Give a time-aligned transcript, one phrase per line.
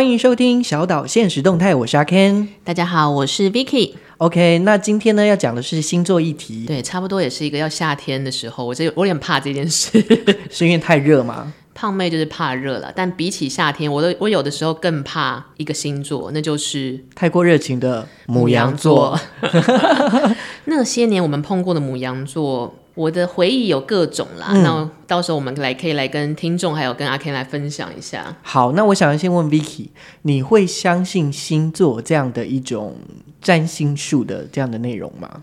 [0.00, 2.48] 欢迎收听小岛现实动态，我是阿 Ken。
[2.64, 3.92] 大家好，我是 Vicky。
[4.16, 6.64] OK，那今天呢要讲的是星座议题。
[6.64, 10.02] 对，差不多也是一个要夏天的时候，我这我有点怕这件事，
[10.50, 11.52] 是因为太热吗？
[11.74, 19.20] 胖妹就是怕热了，但比起夏天，我都我有的时候更怕一个星座，那就是太过热情的母羊座。
[19.42, 22.74] 羊座 那些年我们碰过的母羊座。
[23.00, 28.36] 我的回忆有各种啦，嗯、那到时候我们来可以来跟听众还有跟阿 Ken 来分享一下。
[28.42, 29.88] 好，那我想先问 Vicky，
[30.20, 32.96] 你会相信星座这样的一种
[33.40, 35.40] 占星术的这样的内容吗？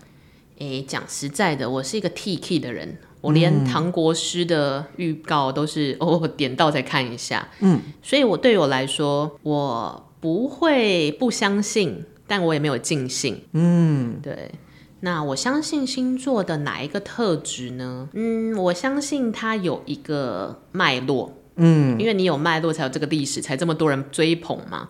[0.58, 7.48] 诶，讲实在的，我是一个 T K 的人，我连唐国师的预告都是偶尔、嗯哦、点到再看一下。
[7.58, 13.42] 嗯，所以我对我来说，我不会不相信，但我也没有尽信。
[13.52, 14.52] 嗯，对。
[15.00, 18.08] 那我相信星座的哪一个特质呢？
[18.14, 24.88] 嗯，我相信它有一个脉络，嗯，因为你有脉络才有这个历史，才这么多人追捧嘛。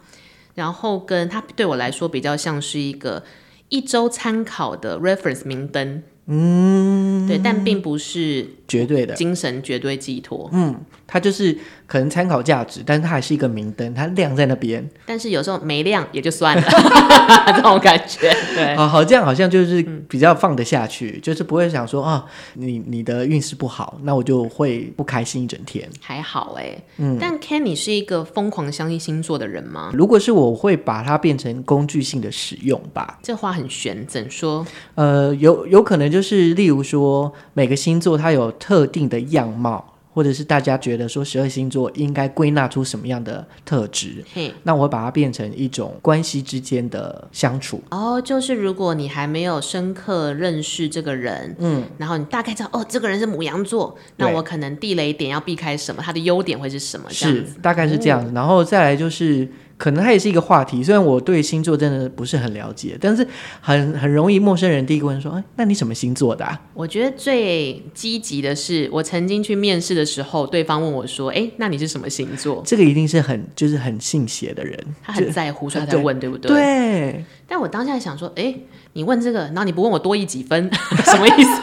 [0.54, 3.22] 然后跟它对我来说比较像是一个
[3.68, 6.02] 一周参考的 reference 明灯。
[6.26, 10.50] 嗯，对，但并不是绝对的精神绝对寄托。
[10.52, 11.56] 嗯，它就是
[11.86, 14.86] 可能参考价值，但是它还是一个明灯，它亮在那边。
[15.06, 16.62] 但是有时候没亮也就算了，
[17.56, 18.30] 这种感觉。
[18.54, 25.88] 对，好好，这样好像就是比较放得下去，嗯、就是不会想说啊，你你的运势不好，那我就会不开心一整天。
[26.02, 27.16] 还好哎，嗯。
[27.18, 29.90] 但 Kenny 是一个疯狂相信星座的人吗？
[29.94, 33.18] 如果是我会把它变成工具性的使用吧。
[33.22, 34.66] 这话很玄，怎说？
[34.94, 36.18] 呃，有有可能就。
[36.18, 47.80] 就是，例如说，每个星座它有特定的样貌，或者是大家觉得说十二星座应该归纳出什么样的特质，嘿那我会把它变成一种关系之间的相处。
[47.92, 57.08] 哦，就是如果你还没有深刻认识这个人，嗯，然后你大概知道哦，这个人是母羊座，那我可能地雷点要避开什么，他的优点会是什么？
[57.10, 58.30] 是，大概是这样子。
[58.30, 59.48] 哦、然后再来就是。
[59.78, 63.26] 可能它也是一个话题，虽然我对星座真的不是很了解，但是
[63.60, 76.50] 很很容易陌生人第一个问说：“哎，那你什么星座的啊？”我觉得最积极的是，我曾经去面试的时候，对方问我说：“哎，那你是什么星座？”这个一定是很就是很信邪的人，他很在乎，所以他在问，对，对不对？
[76.50, 77.24] 对。
[77.46, 78.54] 但我当下想说：“哎，
[78.94, 80.70] 你问这个，然后你不问我多一几分，
[81.04, 81.62] 什么意思？”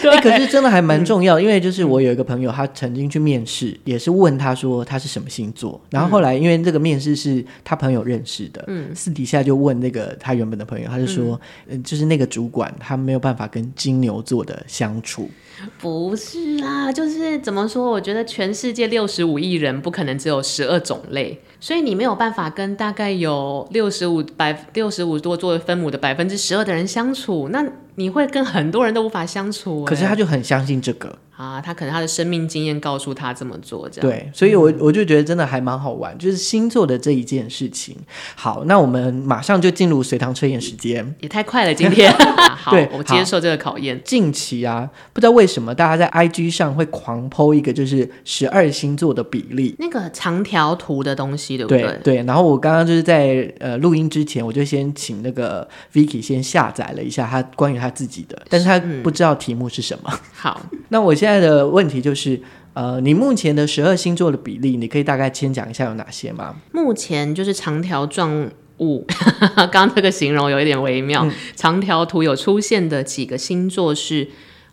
[0.00, 7.44] 对，可是真的还蛮重要，嗯、因为就是我有一个朋友，他曾经去面试，也是问他说他是什么星座，然后后来因为这个面试是。
[7.62, 15.30] 他朋友认识的，嗯，私底下就问那个他原本的朋友，他就说，嗯，就是那个主管他没有办法跟金牛座的相处。
[15.78, 17.90] 不是啊，就是怎么说？
[17.90, 27.64] 我觉得全世界六十五亿人，不可能只有十二种类，所以你没有办法跟大概有六十五百六十五多座分母的百分之十二的人相处，那
[27.96, 29.84] 你会跟很多人都无法相处。
[29.84, 31.18] 可是他就很相信这个。
[31.36, 37.96] 啊，他可能他的生命经验告诉他这么做，这样对，所以我我就觉得真的还蛮好玩，就是星座的这一件事情。
[38.34, 42.12] 好，那我们马上就进入随堂测验时间，也太快了，今天。
[42.60, 43.98] 好，对，我接受这个考验。
[44.04, 51.82] 近期啊，不知道为什么大家在 IG 上会狂 po 一个就是十二星座的比例，那个长条图的东西，对不对？
[51.82, 52.24] 对，对。
[52.24, 60.10] 然后我刚刚就是在呃录音之前，我就先请那个 Vicky 先下载了一下他关于他自己的，但是他不知道题目是什么。
[60.12, 60.60] 嗯、好，
[60.90, 61.30] 那我现在。
[61.30, 62.40] 现在的问题就是，
[62.72, 66.56] 呃，你目前的十二星座的比例，你可以大概先讲一下有哪些吗？
[66.72, 69.06] 目前就是长条状物，
[69.54, 71.24] 刚刚这个形容有一点微妙。
[71.24, 74.26] 嗯、长条图有出现的几个星座是。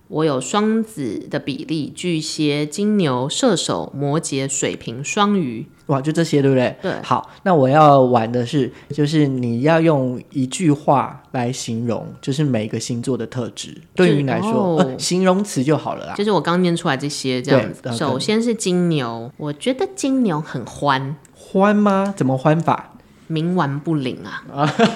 [0.08, 6.76] 我有双子的比例，巨蟹、金牛、射手、摩羯、水瓶、双鱼，哇，就这些，对不对？
[6.82, 6.92] 对。
[7.04, 13.76] 好，那我要玩的是，就是你要用一句话来形容，就是每一个星座的特质。
[13.96, 16.14] 对于你来说，哦呃，形容词就好了啦。
[16.16, 17.92] 就是我刚念出来这些这样子。
[17.94, 21.16] 首先是金牛，我觉得金牛很欢。
[21.34, 22.14] 欢吗？
[22.18, 22.94] 怎么欢法？
[23.30, 24.42] 冥顽不灵啊，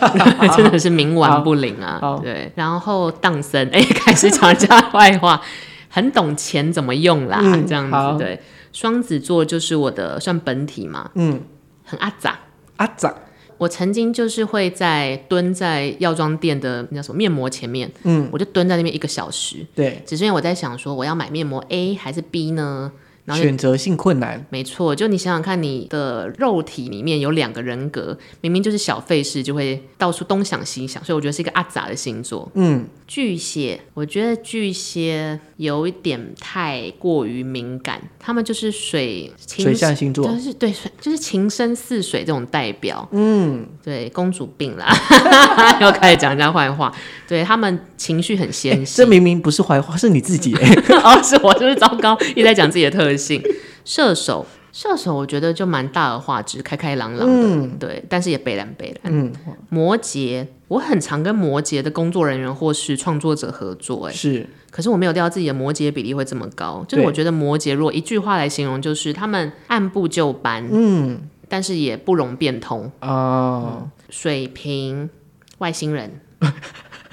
[0.55, 2.19] 真的是冥顽不灵啊。
[2.21, 5.41] 对，然后荡森， 哎，开始讲人家坏话，
[5.89, 7.95] 很懂钱怎么用啦，嗯、这样子。
[7.95, 8.39] 好对，
[8.71, 11.41] 双子座就是我的算本体嘛，嗯，
[11.83, 12.39] 很阿杂
[12.77, 13.13] 阿杂。
[13.57, 19.57] 我曾经就是会在蹲在药妆店的那叫什么面膜前面，嗯，我就蹲在那边一个小时。
[19.75, 22.91] 对，只是因为我在想说，我要买面膜 A 还是 B 呢？
[23.35, 24.95] 选择性困难，没错。
[24.95, 31.03] 就你想想看，你的肉体里面有两个人格，明明就是小费事，就会到处东想西想。
[31.03, 32.49] 所以我觉得是一个阿杂的星座。
[32.55, 43.07] 嗯，巨蟹，我觉得巨蟹有一点太过于敏感，他们就是水水象星座，就是对，就是情深似水这种代表。
[43.11, 44.91] 嗯，对，公主病啦，
[45.79, 46.91] 要开始讲人家坏话。
[47.27, 53.39] 对，他们情绪很纤细，这明明不是坏话，是你自己哎， 哦，是我就是糟糕，一直在讲自己的特性。
[53.85, 59.13] 射手，射手我觉得就蛮大而化之，开开朗朗的，嗯对，但是也北蓝北蓝。
[59.13, 59.31] 嗯，
[59.69, 66.85] 摩羯，我很常跟摩羯的工作人员或是创作者合作，哎，是，可是我没有料到自己的摩羯比例会这么高。
[66.87, 71.19] 就是我觉得摩羯如果一句话来形容，就是他们按部就班，嗯，
[71.49, 73.91] 但是也不容变通啊、哦嗯。
[74.09, 75.09] 水瓶，
[75.57, 76.21] 外星人。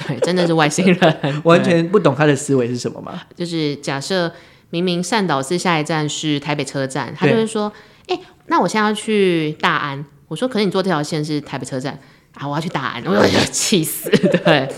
[0.06, 3.20] 对，真的是外星人， 完全不懂他的思维是什么吗？
[3.34, 4.32] 就是假设
[4.70, 7.72] 明明善导寺下一站是台北车站，他就会说
[8.08, 11.98] ：“哎、欸，那我现在要去大安。”我说：“可是你坐这条线是台北车站
[12.34, 14.10] 啊，我要去大安。”我要气死。
[14.44, 14.68] 对，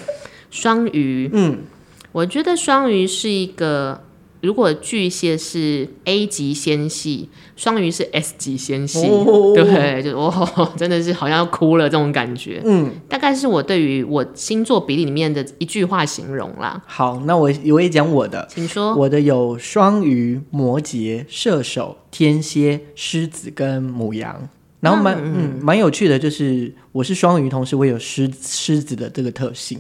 [0.51, 1.65] 双鱼，嗯，
[2.13, 4.05] 我觉得双鱼是一个。
[4.41, 12.63] 如果巨蟹是 A 级纤细，双鱼是 S 级纤细，哦、对，就哦， 真的是好像要哭了这种感觉。
[12.65, 16.83] 嗯，大概是我对于我星座比例里面的一句话形容啦。
[16.87, 18.95] 好，那我我也讲我的，请说。
[18.95, 24.49] 我的有双鱼、摩羯、射手、天蝎、狮子跟母羊。
[24.81, 29.79] 然后蛮嗯蛮、嗯、有趣的，就是我是双鱼，同时我有狮狮子的这个特性。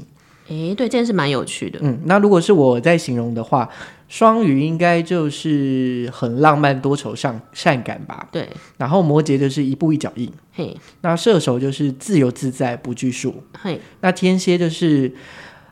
[0.49, 1.79] 诶，对，这件事蛮有趣的。
[1.81, 3.67] 嗯，那如果是我在形容的话，
[4.11, 8.27] 双鱼应该就是很浪漫、多愁善善感吧。
[8.33, 10.29] 对，然后摩羯就是一步一脚印。
[10.53, 13.41] 嘿，那射手就是自由自在、不拘束。
[13.63, 15.15] 嘿，那天蝎就是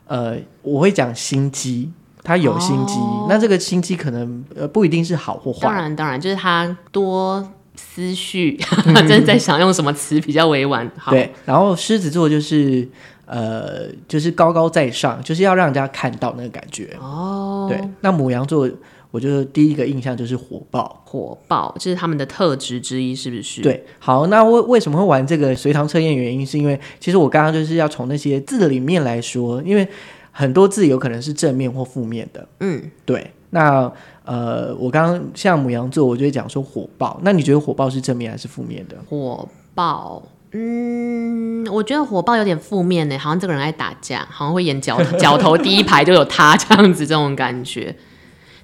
[0.07, 1.91] 呃，我会讲心机，
[2.23, 2.93] 他有心机。
[2.93, 5.63] 哦、那这个心机可能呃不一定是好或坏。
[5.63, 7.45] 当然，当然就是他多
[7.75, 8.57] 思绪，
[9.05, 10.89] 正在想用什么词比较委婉。
[10.95, 12.87] 好对，然后狮子座就是。
[13.31, 17.67] 呃，就是高高在上，就是要让人家看到那个感觉哦。
[17.69, 18.67] 对，那母羊座，
[19.11, 23.61] 我觉得第一个印象就是火爆，火爆，这是他们的特质之一，是不是？
[23.61, 26.15] 对，好，那为为什么会玩这个随堂测验？
[26.15, 29.87] 原因是因为其实我刚刚就是要从那些字的里面来说，因为
[30.31, 32.47] 很多字有可能是正面或负面的。
[32.61, 33.31] 嗯，对。
[33.51, 33.91] 那
[34.25, 37.19] 呃，我刚刚像母羊座，我就会讲说火爆。
[37.23, 38.95] 那你觉得火爆是正面还是负面的？
[39.07, 40.21] 火爆。
[40.51, 47.95] 嗯，我觉得火爆有点负面呢，好像这个人爱打架，好像会演脚 脚头第一排就有他这样子，这种感觉。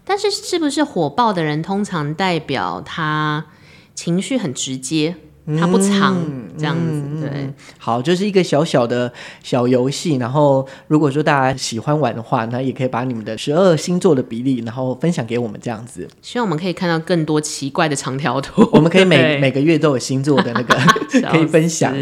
[0.04, 3.46] 但是是不是火爆的人通常代表他
[3.94, 5.16] 情绪很直接？
[5.60, 7.54] 它不长，嗯，这样子，嗯，对。
[7.78, 9.12] 好，就是一个小小的
[9.44, 10.16] 小游戏。
[10.16, 16.08] 然后，如果说大家喜欢玩的话，那也可以把你们的十二星座的比例，然后分享给我们，这样子。
[16.22, 18.68] 希望我们可以看到更多奇怪的长条图。
[18.72, 20.76] 我们可以每 每个月都有星座的那个
[21.30, 21.94] 可以分享。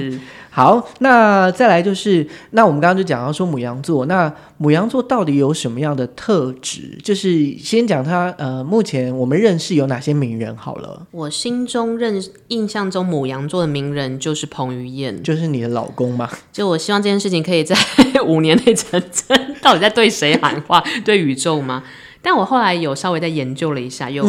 [0.55, 6.95] 好，那再来就是，那我们刚刚就讲到说母羊座，那母羊座到底有什么样的特质？
[7.03, 11.07] 就是先讲他，呃，目前我们认识有哪些名人好了。
[11.09, 16.29] 我心中认印象中母羊座的名人就是彭于晏，就是你的老公吗？
[16.51, 17.75] 就我希望这件事情可以在
[18.23, 19.55] 五年内成真。
[19.59, 20.83] 到底在对谁喊话？
[21.03, 21.83] 对宇宙吗？
[22.21, 24.23] 但我后来有稍微再研究了一下，有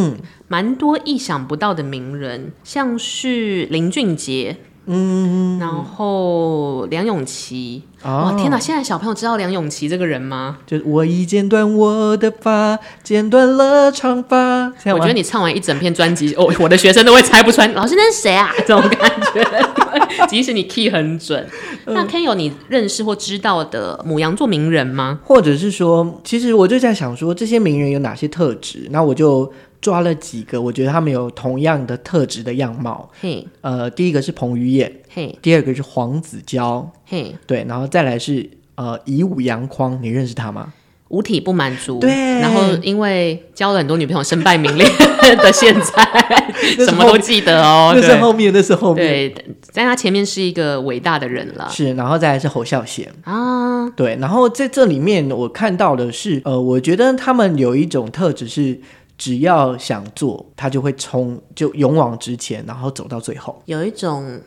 [0.49, 4.57] 蛮多意想不到的名人，像是林俊杰。
[4.87, 8.59] 嗯，然后梁咏琪，哇、哦、天哪！
[8.59, 10.59] 现在小朋友知道梁咏琪这个人吗？
[10.67, 14.71] 就是我已剪断我的发，剪断了长发。
[14.93, 18.51] 我觉得你唱完一整篇专辑，哦，我的学生都会猜不出来，老师那是谁啊？
[18.67, 19.47] 这种感觉，
[20.29, 21.47] 即使你 key 很准。
[21.87, 25.21] 嗯、那 Ken 有你认识或知道的母羊座名人吗？
[25.25, 28.89] 或者是说，其实我就在想说，这些名人有哪些特质？
[28.91, 29.51] 那我就。
[29.85, 33.11] 抓了几个，我觉得他们有同样的特质的样貌。
[33.21, 40.73] 嘿，呃，第一个是彭于晏，嘿，第二个是黄子佼，嘿，对，然后再来是呃以武扬匡，你认识他吗？
[41.09, 42.11] 五体不满足，对，
[42.41, 44.87] 然后因为交了很多女朋友，身败名裂
[45.37, 46.45] 的现在，
[46.83, 47.93] 什么都记得哦。
[47.95, 49.07] 那是后面，那是后面。
[49.07, 51.69] 对，在他前面是一个伟大的人了。
[51.71, 58.81] 是，然后再来是侯孝贤啊，对，然后在这里面我看到的是，呃，我觉得他们有一种特质是。
[59.17, 64.41] 只要想做，他就会冲，就勇往直前，然后走到最后，有一种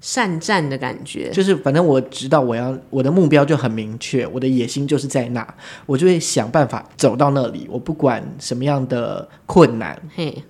[0.00, 1.30] 善战的感觉。
[1.30, 5.46] 就是反正我知道我要我的目标就很明确，我的野心就是在那，
[5.86, 10.00] 我就会想办法走到那里，我不管什么样的困难。
[10.14, 10.42] 嘿。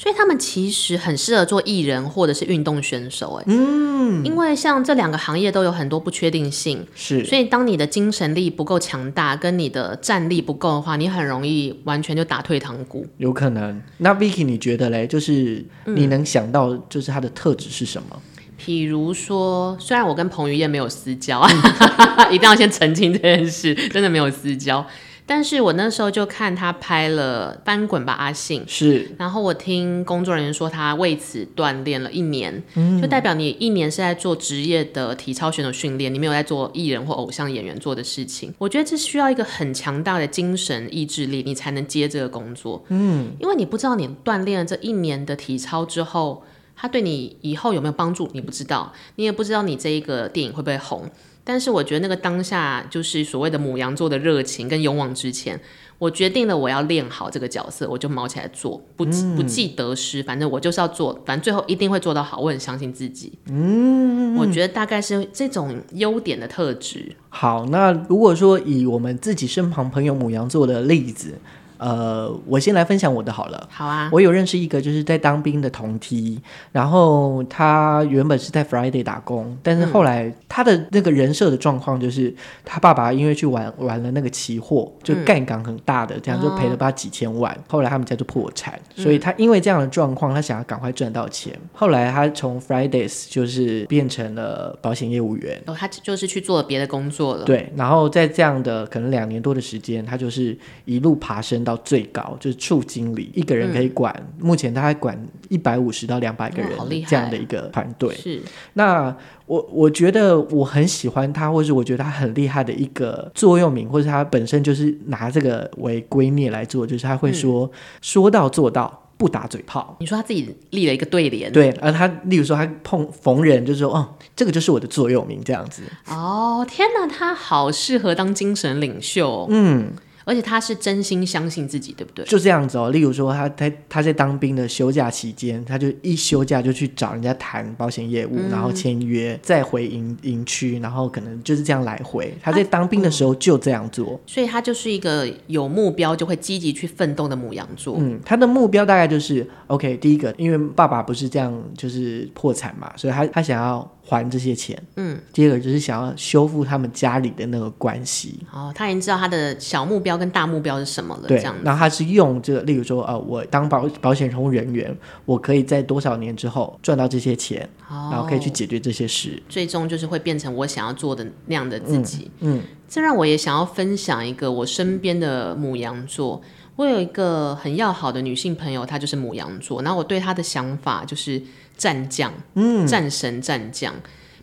[0.00, 13.06] 对，所以他们其实很适合做艺人或者是运动选手，哎，嗯，因为像这两个行业都有很多不确定性，是，所以当你的精神力不够强大，跟你的战力不够的话，你很容易完全就打退堂鼓。
[13.18, 13.80] 有可能。
[13.98, 15.06] 那 Vicky，你觉得嘞？
[15.06, 18.20] 就是你能想到，就是他的特质是什么？
[18.56, 21.42] 比如说，虽然我跟彭于晏没有私交，
[22.30, 24.84] 一定要先澄清这件事，真的没有私交。
[25.30, 29.14] 但是我那时候就看他拍了《翻滚吧，阿信》，是。
[29.16, 38.52] 然后我听工作人员说，他为此锻炼了一年，嗯，就代表你一年是在做职业的体操选手训练，你没有在做艺人或偶像演员做的事情。
[38.58, 46.42] 我觉得这需要一个很强大的精神意志力，你才能接这个工作，嗯，因为你不知道你锻炼了这一年的体操之后，
[46.74, 51.08] 他对你以后有没有帮助，你不知道，你也不知道你这一个电影会不会红。
[51.50, 55.60] 但是我觉得那个当下就是所谓的母羊座的热情跟勇往直前，
[55.98, 59.04] 我决定了我要练好这个角色，我就卯起来做，不
[59.34, 63.32] 不计得失，反正我就是要做，反正最后一定会做到好，我很相信自己。
[63.48, 67.16] 嗯，我觉得大概是这种优点的特质。
[67.30, 71.34] 好，那如果说以我们自己身旁朋友母羊座的例子。
[71.80, 73.68] 呃，我先来分享我的好了。
[73.70, 76.38] 好啊，我有认识一个就是在当兵的同梯，
[76.72, 82.34] 然后他原本是在 Friday 打工，但是后来他的那个人设的状况就是
[82.66, 97.44] 他爸爸因为去玩玩了那个期货，就杠杆很大的，这样就赔了他几千万，嗯，后来他们家就破产，所以他因为这样的状况，他想要赶快赚到钱，后来他从 Fridays 就是变成了保险业务员，哦，他就是去做了别的工作了。
[97.46, 101.69] 对，然后在这样的可能两年多的时间，他就是一路爬升到。
[101.70, 105.16] 到最高就是处经理，一个人可以管，嗯、目前他还管
[105.48, 106.70] 一百五十到两百个人
[107.06, 108.12] 这样的一个团队。
[108.16, 109.14] 是，那
[109.46, 117.70] 我我觉得我很喜欢他，或是我觉得他很厉害的一个座右铭，或是他本身就是拿这个为圭臬来做，就是他会说、嗯、
[118.02, 119.96] 说到做到，不打嘴炮。
[120.00, 125.82] 你说他自己立了一个对联，对，而他例如说他碰逢人就说，哦，这个就是我的座右铭这样子。
[126.08, 129.46] 哦，天哪，他好适合当精神领袖。
[129.50, 129.92] 嗯。
[130.24, 132.24] 而且他是真心相信自己，对不对？
[132.26, 132.90] 就这样子哦。
[132.90, 142.32] 例如说他，他他他在当兵的休假期间，他就一休假就去找人家谈保险业务，嗯、然后签约，再回营营区，然后可能就是这样来回。
[142.42, 147.96] 他在当兵的时候就这样做，啊嗯、所以他就是一个有目标就会积极去奋斗的母羊座。
[147.98, 149.96] 嗯，他的目标大概就是 OK。
[149.96, 153.90] 第一个，因为爸爸不是这样，就是破产嘛，所以他他想要。
[154.10, 158.40] 还这些钱，嗯，第二个就是想要修复他们家里的那个关系。
[158.52, 161.28] 哦，他已经知道他的小目标跟大目标是什么了。
[161.28, 161.54] 对，这样。
[161.62, 164.92] 然后他是用这个，例如说，呃，我当保保险从人员，
[165.24, 169.40] 我可以在多少年之后赚到这些钱，哦，然后可以去解决这些事。
[169.48, 172.28] 最终就是会变成我想要做的那样的自己。
[172.40, 176.42] 嗯，嗯，这让我也想要分享一个我身边的母羊座。
[176.80, 179.82] 我有一个很要好的女性朋友，她就是母羊座。
[179.82, 181.42] 然后我对她的想法就是。
[181.80, 183.94] 战将，嗯，战神战将，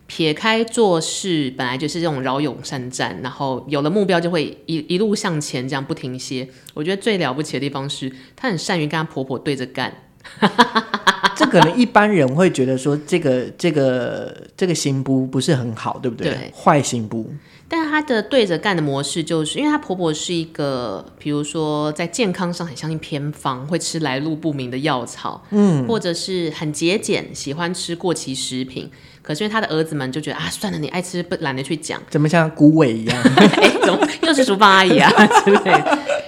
[0.08, 6.48] 撇开做事本来就是这种骁勇善战，然后有了目标就会一一路向前，这样不停歇。
[6.74, 9.94] 我觉得最了不起的地方是，她很善于跟她婆婆对着干。
[11.38, 16.30] 这可能一般人会觉得说，这个这个这个行不不是很好，对不对？
[16.30, 17.30] 对，坏行不。
[17.68, 28.90] 但是她的对着干的模式，就是因为她婆婆是一个，比如说在健康上很相信偏方，会吃来路不明的药草，嗯，或者是很节俭，喜欢吃过期食品。
[29.20, 33.22] 可是因为他的儿子们就觉得啊，算了，你爱吃不懒得去讲，怎么像孤伟一样？
[33.36, 35.10] 哎，怎么又是厨房阿姨啊？
[35.44, 35.74] 对不对？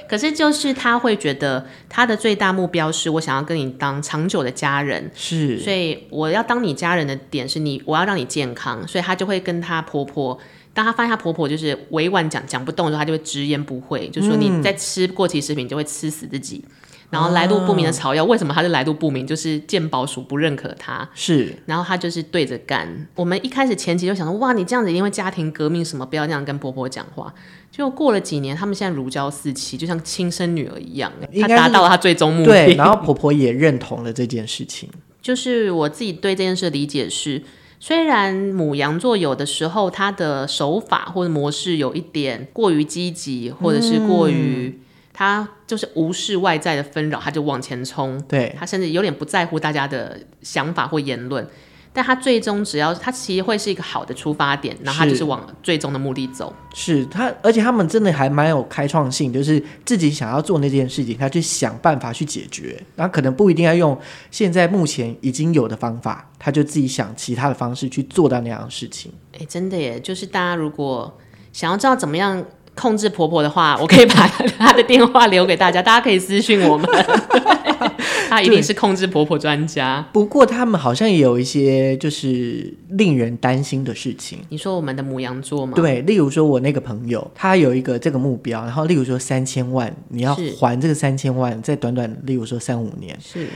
[0.07, 10.39] 可是就是他会觉得他的最大目标是我想要跟你当长久的家人，是，所以我要当你家人的点是你，我要让你健康，所以他就会跟他婆婆。
[10.73, 16.65] 当他发现他婆婆就是委婉讲讲不动的时候，他就会直言不讳，就说你在吃过期食品就会吃死自己。
[16.65, 16.71] 嗯、
[17.11, 19.27] 然后来路不明的草药，为什么他是来路不明？
[19.27, 21.09] 就是健保署不认可他。
[21.13, 23.09] 是，然后他就是对着干。
[23.17, 27.35] 我们一开始前期就想说，哇，你这样子因为家庭革命什么，不要这样跟婆婆讲话。
[27.73, 31.13] 就过了几年，他们现在如胶似漆，就像亲生女儿一样。
[31.41, 32.51] 他达到了他最终目的。
[32.53, 34.89] 对，然后婆婆也认同了这件事情。
[35.21, 37.43] 就是我自己对这件事的理解是。
[37.83, 44.79] 虽然母羊座有的时候他的手法或者模式有一点过于积极，或者是过于
[45.15, 48.23] 他就是无视外在的纷扰，他就往前冲。
[48.29, 51.49] 对，他甚至有点不在乎大家的想法或言论。
[51.93, 56.55] 但他最终只要他其实会是一个好的出发点，然后他就是往最终的目的走。
[56.73, 62.81] 是他，而且他们真的还蛮有开创性，就是自己想要做那件事情，他去想办法去解决。
[62.95, 63.99] 然后可能不一定要用
[64.31, 69.13] 现在目前已经有的方法，他就自己想其他的方式去做到那样的事情。
[69.37, 69.99] 哎，真的耶！
[69.99, 71.13] 就是大家如果
[71.53, 72.45] 想要知道怎么样
[72.77, 76.89] 控制婆婆的话，我可以把她的电话留给大家，大家可以私信我们。
[78.29, 80.07] 他一定是控制婆婆专家。
[80.13, 84.39] 不过他们好像也有一些就是令人担心的事情。
[84.49, 85.73] 你说我们的母羊座吗？
[85.75, 93.17] 对，例如说我那个朋友，他有一个这个目标，然后例如说三千万，你要还这个三千万，在短短例如说三五年。
[93.21, 93.47] 是。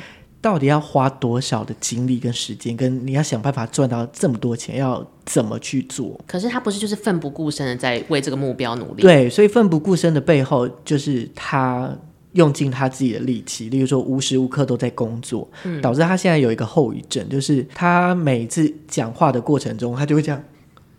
[0.41, 6.21] 到底要花多少的精力跟时间，跟你要想办法赚到这么多钱，要怎么去做？
[6.27, 9.01] 可是他不是就是奋不顾身的在为这个目标努力？
[9.01, 11.97] 对，所以奋不顾身的背后，就是他
[12.35, 20.41] 用尽他自己的力气，例如说无时无刻都在工作，嗯、导致他现在有一个后遗症，就是他每次讲话的过程中，他就会这样，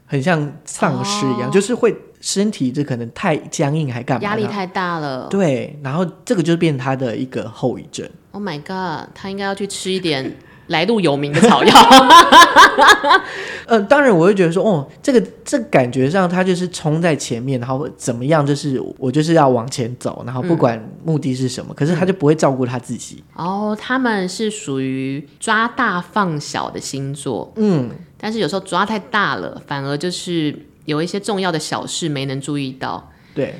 [0.06, 1.96] 很像丧尸一样，哦、就是会。
[2.22, 4.24] 身体这可能太僵硬，还干嘛？
[4.24, 5.28] 压力太大了。
[5.30, 8.10] 对，然后这个就变他的一个后遗症。
[8.32, 10.36] Oh my god，他应该要去吃一点
[10.68, 11.74] 来路有名的草药。
[13.68, 23.24] 呃，当然我会觉得说，哦，这个这个、感觉上他就是冲在前面，然后怎么样，就是我就是要往前走，然后不管目的是什么，嗯、可是他就不会照顾他自己。
[23.34, 27.52] 哦，他们是属于抓大放小的星座。
[27.56, 30.68] 嗯，但是有时候抓太大了，反而就是。
[30.86, 33.56] 有一些重要的小事没能注意到，对，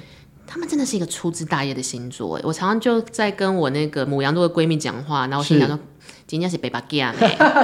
[0.46, 2.40] 他们真的是一个粗枝大叶的星座。
[2.44, 5.80] 我常常就在跟我那个母羊座的闺蜜讲话，然后我心想说，
[6.28, 7.04] 今天是北巴 g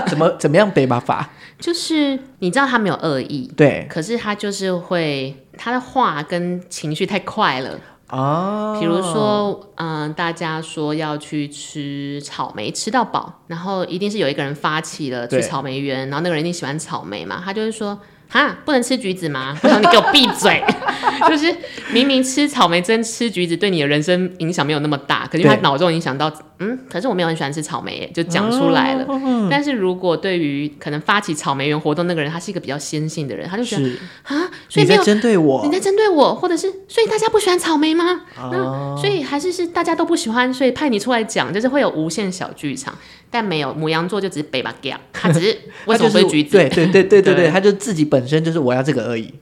[0.08, 1.30] 怎么怎么样北巴法？
[1.60, 7.80] 就是你知道他没有恶意，对，可是他就是会他的话跟情绪太快了
[8.10, 8.78] 哦。
[8.80, 18.00] 比如说，嗯、呃，大家说要去吃草莓，吃到饱，然后一定是有一个人发起了去草莓园，然后那个人一定喜欢草莓嘛，他就是说。
[18.32, 19.58] 哈，不能吃橘子吗？
[19.62, 20.64] 我想你给我闭嘴！
[21.28, 21.54] 就是
[21.92, 29.06] 明明吃草莓真吃橘子对你的人生影响没有那么大，可是他脑中影响到，嗯，可是我没有很喜欢吃草莓，就讲出来了。
[29.08, 33.90] 哦、但是如果对于可能发起草莓园活动那个人，他是一个比较先性的人，他就觉得
[34.24, 38.22] 啊，所以没有你在针对我，你在针对我，或者是所以大家不喜欢草莓吗？
[38.38, 42.98] 哦、所以还是是大家都不喜欢，所以派你出来讲，就是会有无限小剧场。
[43.32, 45.58] 但没有母羊座就只是北巴给他只是
[45.88, 46.52] 为什么会橘子？
[46.52, 49.34] 对对对对对对，他就自己本身就是我要这个而已。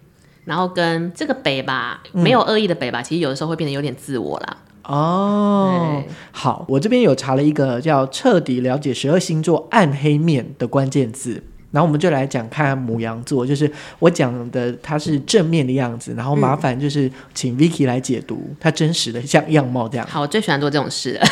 [0.46, 4.58] 然后跟这个北吧没有恶意的北巴，其实有的时候会变得有点自我啦。
[4.84, 11.43] 哦，好，我这边有查了一个叫“彻底了解十二星座暗黑面”的关键字。
[11.71, 20.07] 然后我们就来讲看母羊座，就是我讲的它是正面的样子，然后麻烦就是请 Vicky 来解读它真实的像样貌这样。
[20.07, 21.25] 好，我最喜欢做这种事了。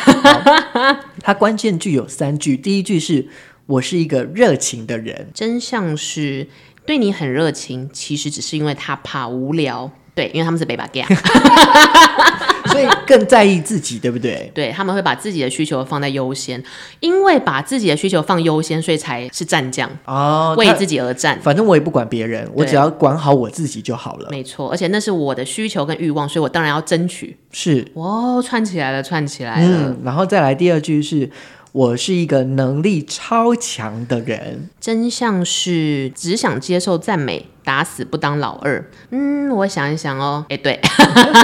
[1.22, 3.26] 它关键句有三句，第一句是
[3.66, 6.46] 我是一个热情的人，真相是
[6.86, 9.90] 对你很热情，其实只是因为他怕无聊。
[10.18, 11.00] 对，因为他们是北巴 g
[12.72, 14.50] 所以更在意自己，对不对？
[14.52, 16.60] 对，他们会把自己的需求放在优先，
[16.98, 21.38] 因为把自己的需求放优先，所以才是战将哦，为自己而战。
[21.40, 24.26] 反正我也不管别人，我只要管好我自己就好了。
[24.32, 27.36] 没错，而且那是我的需求跟欲望，所以我当然要争取。
[27.52, 29.68] 是，哦，串起来了，串起来了。
[29.68, 31.30] 嗯，然后再来第二句是。
[31.72, 38.82] 我是一个能力超强的人，真相是只想接受赞美，打死不当老二。
[39.10, 40.80] 嗯，我想一想哦，哎，对，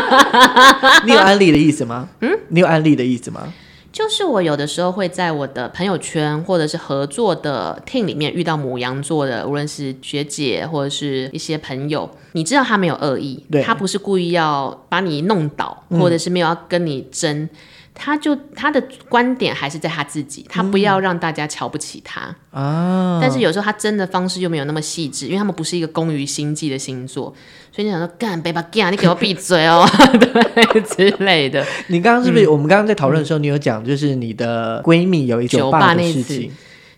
[1.05, 2.09] 你有安利的意思吗？
[2.23, 3.53] 嗯，你有安利的意思吗？
[3.93, 17.43] 就是我有的时候会在我的朋友圈或者是合作的 team 里面遇到母羊座的，无论是学姐或者是一些朋友，你知道他没有恶意，对，他不是故意要把你弄倒，或者是没有要跟你争。
[17.43, 17.51] 嗯
[17.95, 23.19] 他就他的观点还是在他自己，他不要让大家瞧不起他啊。
[23.19, 27.33] 嗯、但是有时候他真的方式又没有那么细致，因为他们不是一个工于心计的星座，
[27.71, 31.65] 所以你想说干北巴干，你给我闭嘴哦， 对之类的。
[31.87, 36.51] 你刚刚是不是、嗯、我们刚刚在讨论的时候，你有讲就是你的闺蜜有一酒吧的事情？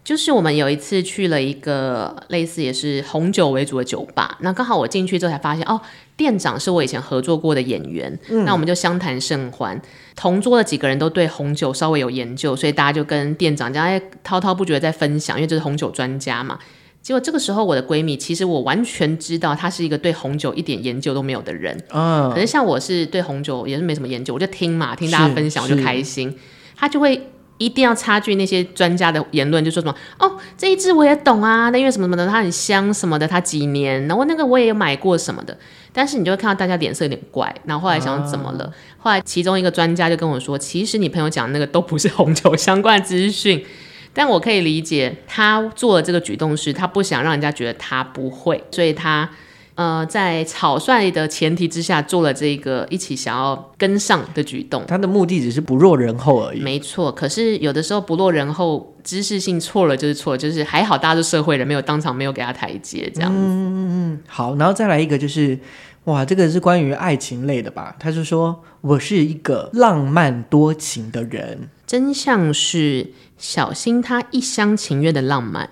[0.03, 5.81] 就是我们有一次去了一个类似也是红酒为主的酒吧，那刚好我进去之后才发现，哦，
[6.16, 9.81] 店长是我以前合作过的演员，嗯、那我们就相谈甚欢。
[10.14, 16.59] 同桌的几个人都对红酒稍微有研究，所以大家就跟店长这样滔滔不绝在分享，因为这是红酒专家嘛。
[17.02, 26.37] 结果这个时候，我的闺蜜其实我完全知道她是一个对红酒一点研究都没有的人，嗯，可是像我是对红酒也是没什么研究，我就听嘛，听大家分享我就开心，
[26.76, 27.31] 她就会。
[27.59, 35.57] 一定要插句那些专家的言论，就说什么哦，这一支我也懂啊，那因为什么什么的，它很香什么的，它几年，然后那个我也有买过什么的，
[35.92, 38.64] 但是你就会看到大家脸色有点怪，然后后来想怎么了？
[38.64, 43.64] 啊、后来其中一个专家就跟我说，其实你朋友讲的那个都不是红酒相关的资讯，
[44.12, 49.29] 但我可以理解他做的这个举动是他不想让人家觉得他不会，所以他。
[49.77, 56.61] 呃，在草率的前提之下做了这个一起想要跟上的举动，他的目的只是不落人后而已。
[56.61, 63.39] 没错，可是有的时候不落人后，知识性错了就是错，就是还好大家都社会人，没有当场没有给他台阶这样子。
[63.39, 64.23] 嗯嗯嗯。
[64.27, 65.59] 好，然后再来一个就是，
[66.05, 67.95] 哇，这个是关于爱情类的吧？
[67.99, 75.69] 他就说我是一个浪漫多情的人，真相是小心他一厢情愿的浪漫。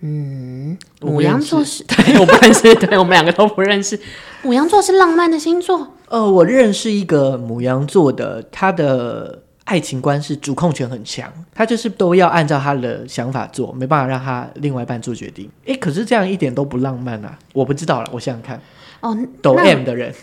[0.00, 3.98] 嗯，牡羊座是， 对，我不认识，对，我们两个都不认识。
[4.44, 5.94] 牡羊座是浪漫的星座。
[6.08, 15.50] 呃，我认识一个牡羊座的，他的爱情观是主控权很强，他就是都要按照他的想法做，没办法让他另外一半做决定。
[15.66, 17.36] 哎，可是这样一点都不浪漫啊！
[17.52, 18.60] 我不知道了，我想想看。
[19.00, 20.14] 哦，抖 M 的人，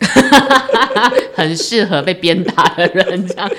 [1.36, 3.50] 很适合被鞭打的人，这样。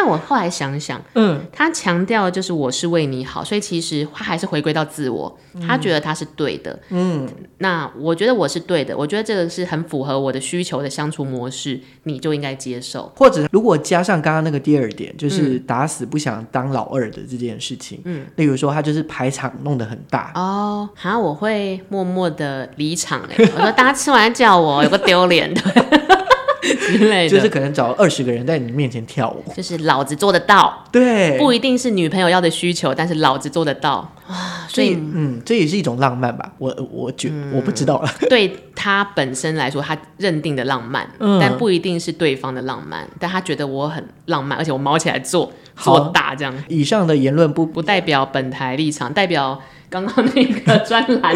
[0.00, 13.12] 但我后来想想，嗯，他强调就是我是为你好，所以其实他还是回归到自我，他觉得他是对的，嗯，那我觉得我是对的，我觉得这个是很符合我的需求的相处模式，你就应该接受。
[13.16, 26.07] 或者如果加上刚刚那个第二点，就是打死不想当老二的这件事情，嗯，例如说他就是排场弄得很大，哦，好像我会默默的离场，哎，我说大家吃完叫我，有个丢脸的。
[26.74, 46.54] 之类的，就是可能找二十个人在你面前跳舞，就是老子做得到，对，不一定是女朋友要的需求，但是老子做得到啊，所以嗯，这也是一种浪漫吧，我我觉、嗯、我不知道了， 对他本身来说，他认定的浪漫，嗯、但不一定是对方的浪漫，但他觉得我很浪漫，而且我毛起来做做大这样。
[46.68, 49.60] 以上的言论不不代表本台立场，代表。
[49.90, 51.34] 刚刚那个专栏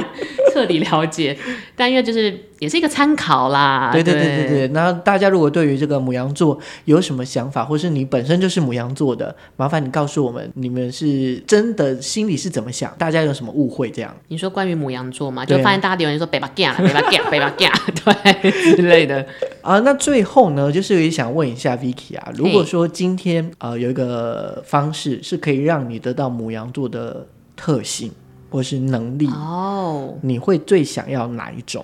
[0.53, 1.35] 彻底了解，
[1.75, 3.89] 但因为就是也是一个参考啦。
[3.91, 4.69] 对对对对对。
[4.69, 12.82] 那大家如果对于这个母羊座有什么想法，或是你本身就是母羊座的，麻烦你告诉我们，你们是真的心里是怎么想？
[12.99, 13.91] 大家有什么误会？
[13.91, 14.15] 这样？
[14.29, 17.67] 你说关于母羊座嘛，就发现大家留言说北巴 g 北巴 g 北巴 g
[18.43, 19.27] 对之类的
[19.61, 19.79] 啊。
[19.81, 28.11] 那最后呢，就是也想问一下 Vicky 啊，如果说今天呃有一个方式是可以让你得到母羊座的特性。
[28.51, 31.83] 或是能力哦，oh, 你会最想要哪一种？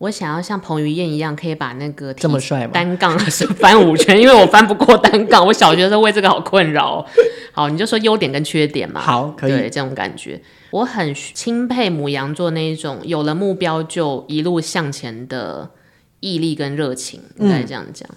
[0.00, 2.70] 我想要像彭于晏一样，可以把那个这么帅吗？
[2.72, 5.46] 单杠是翻五圈，因为我翻不过单杠。
[5.46, 7.06] 我小学的时候为这个好困扰。
[7.52, 8.98] 好，你就说优点跟缺点嘛。
[8.98, 9.52] 好，可以。
[9.52, 15.68] 对，这种感觉，我很钦佩母羊座那一种有了目标就一路向前的
[16.20, 18.08] 毅力跟热情，应该这样讲。
[18.10, 18.16] 嗯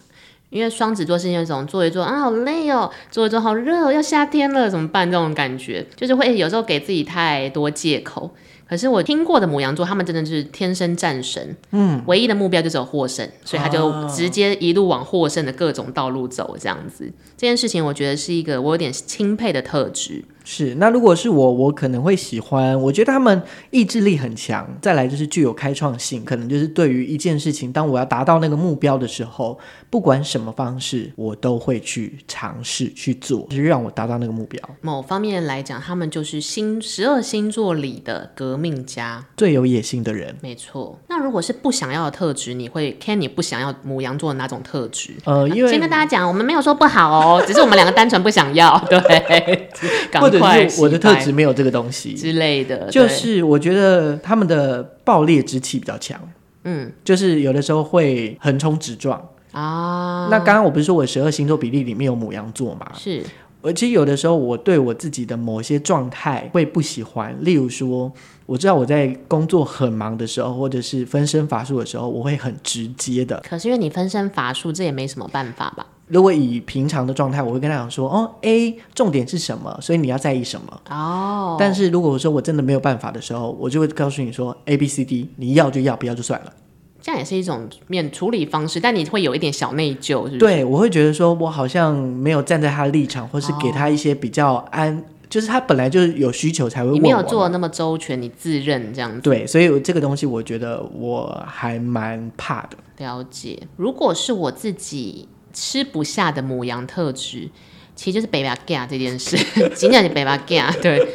[0.53, 5.11] 因为双子座是那种做一做啊，好累哦，做一做好热哦，要夏天了怎么办？
[5.11, 8.29] 这种感觉就是会有时候给自己太多借口。
[8.73, 17.05] 可是我听过的母羊座，他们真的就是天生战神，嗯，唯一的目标就是有获胜，所以他就直接一路往获胜的各种道路走，这样子。
[17.37, 20.25] 这件事情我觉得是一个我有点钦佩的特质。
[20.43, 22.79] 是，那如果是我，我可能会喜欢。
[22.81, 29.57] 我觉得他们意志力很强，再来就是具有开创性，可能就是对于一件事情，当我要达到那个目标的时候，
[29.89, 34.61] 不管什么方式，我都会去尝试去做，就是让我达到那个目标。
[34.81, 40.35] 某方面来讲，他们就是星十二星座里的革命家，最有野心的人。
[40.41, 40.99] 没错。
[41.07, 45.11] 那如果是不想要的特质，你会 Ken 你不想要母羊座的哪种特质？
[45.23, 48.77] 呃，因为先跟大家讲，我们没有说不好哦，只是我们两个单纯不想要。
[48.89, 49.62] 对。
[50.29, 56.19] 就是我的特质没有这个东西之类的，就是我觉得他们的爆裂之气比较强，
[56.63, 59.19] 嗯，就是有的时候会横冲直撞
[59.51, 60.27] 啊。
[60.29, 62.91] 那刚刚我不是说我十二星座比例里面有母羊座嘛？
[62.95, 63.23] 是，
[63.61, 68.11] 而且有的时候我对我自己的某些状态会不喜欢，例如说，
[68.45, 73.41] 我知道我在工作很忙的时候，或者是分身乏术的时候，我会很直接的。
[73.47, 75.87] 可是因为你分身乏术，这也没什么办法吧？
[76.13, 79.75] 如果以平常的状态，我会跟他讲说：“哦，A 重点是什么？
[79.81, 81.57] 所以你要在意什么？”哦。
[81.59, 86.53] 但是如果我说我真的没有办法的时候，我就会告诉你说：“A、B、C、D，你要就要，不要就算了。”
[87.01, 90.37] 这样也是一种面处理方式，但你会有一点小内疚，是不是？
[90.37, 96.97] 对，我会觉得说我好像没有站在他的立场，或是给他一些比较安，哦、就是他本来就是有需求才会问我。
[96.99, 99.19] 你没有做的那么周全，你自认这样子。
[99.19, 102.77] 对，所以这个东西我觉得我还蛮怕的。
[102.99, 105.27] 了解，如果是我自己。
[105.53, 107.49] 吃不下的母羊特质，
[107.95, 109.37] 其实就是北巴 g 这件事，
[109.75, 111.07] 仅仅是北巴 g 对。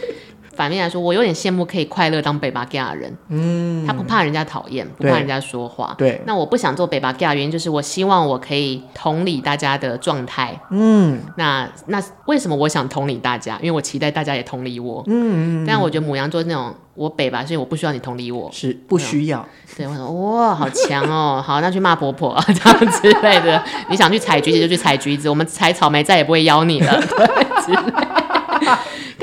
[0.59, 3.17] 反面来说，我有点羡慕可以快乐当北巴 g 的人。
[3.29, 5.95] 嗯，他不怕人家讨厌，不怕人家说话。
[5.97, 10.61] 对，那我不想做北巴 g 的原因就是，我希望我可以同理大家的状态。
[10.73, 13.57] 嗯，那那为什么我想同理大家？
[13.63, 15.05] 因为我期待大家也同理我。
[15.07, 19.49] 嗯，但我觉得母羊座那种我北吧，所以我不需要你同理我，是不需要。
[19.77, 23.63] 对，我说哇，好强哦，好，那去骂婆婆 这样之类的。
[23.89, 27.01] 你想去采橘子就去采橘子，我们采草莓再也不会邀你了。
[27.01, 28.09] 对，之类。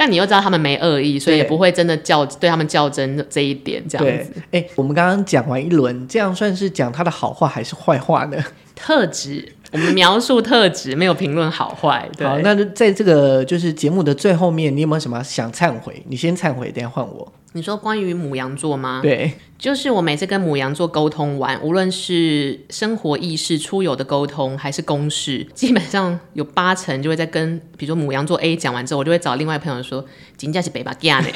[0.05, 4.31] 但你又知道他们没恶意，所以也不会真的较对，他们较真这一点这样子。
[4.51, 8.37] 哎、欸，我们刚刚讲完一轮，这样算是讲他的好话还是坏话呢？
[8.75, 12.07] 特质，我们描述特质，没有评论好坏。
[12.15, 16.03] 对，好，那在这个就是节目的最后面，你有没有什么想忏悔？
[16.07, 17.33] 你先忏悔，等下换我。
[17.55, 18.99] 你说关于母羊座吗？
[19.01, 30.03] 对，就是我每次跟母羊座沟通完，无论是生活意识、出游的沟通，还是公事，基本上有八成就会在跟，比如说母羊座 A 讲完之后，我就会找另外朋友说，
[30.35, 31.31] 金价是北巴干的，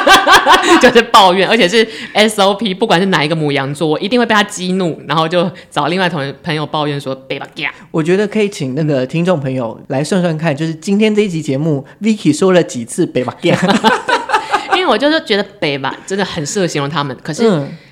[0.80, 7.70] 就是抱怨，而且是 SOP，不管是哪一个母羊座，我一定会被他激怒，然后就找另外同朋友抱怨说北巴干。
[7.90, 13.54] 我觉得可以请那个听众朋友来算算看，就是今天这一集节目，Vicky 说了几次北巴加。
[14.82, 17.48] 因为我就是觉得北吧真的很适合形容他们，可是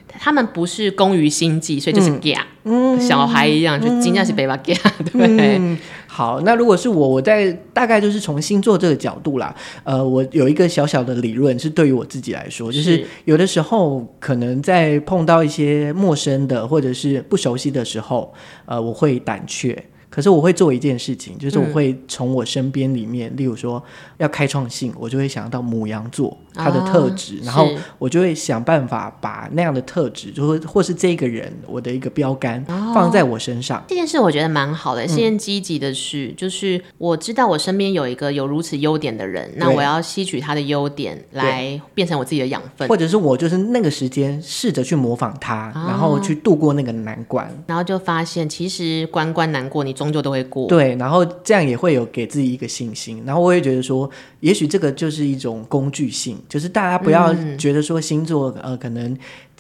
[0.09, 4.75] 他们不是工于心计，所以就是假、嗯，小孩一样，嗯、就惊讶是北吧假，
[5.13, 5.79] 对、嗯。
[6.09, 18.35] 好，那如果是我，我在大概就是从星座这个角度啦，呃，我有一个小小的理论，是对于我自己来说，就是有的时候可能在碰到一些陌生的或者是不熟悉的时候，
[18.67, 19.85] 呃，我会胆怯。
[20.11, 23.81] 可是我会做一件事情，就是我会从我身边里面、嗯，例如说
[24.19, 33.79] 要开创性，我就会想到母羊座他的特质、哦，然后我就会想办法把那样的特质，就是或是这个人我的一个标杆放在我身上。
[33.79, 49.95] 哦、这件事我觉得蛮好的，是件积极的事、嗯，就是我知道我身边有一个有如此优点的人，那我要吸取他的优点来变成我自己的养分，或者是我就是那个时间试着去模仿他、哦，然后去度过那个难关，然后就发现其实关关难过你。
[50.01, 54.09] 终究都会过，对，然后这样也会有给自己一个信心，然后我也觉得说，
[54.41, 59.15] 也许这个就是一种工具性，就是大家不要觉得说星座、嗯、呃可能。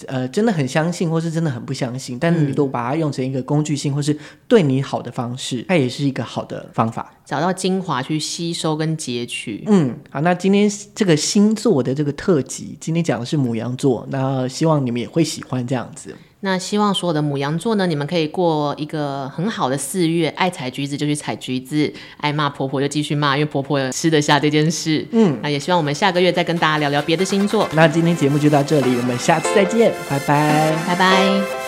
[0.07, 4.17] 呃，真的很相信，或是真的很不相信，但是你都把它用成一个工具性，或是
[4.49, 7.13] 对你好的方式，它也是一个好的方法。
[7.27, 9.63] 找到精华去吸收跟截取。
[9.67, 16.17] 嗯，好，那今天这个星座的这个特辑，今天讲的是母羊座，那希望你们也会喜欢这样子。
[16.43, 25.07] 那希望所有的母羊座呢，你们可以过一个很好的四月，爱采橘子就去采橘子，爱骂婆婆就继续骂，因为婆婆吃得下这件事。
[25.13, 27.69] 嗯，那也希望我们下个月再跟大家聊聊别的星座。
[27.75, 29.93] 那今天节目就到这里，我们下次再见。
[30.09, 31.60] 拜拜，拜拜。